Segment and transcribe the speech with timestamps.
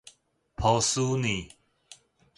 [0.55, 1.51] 波士尼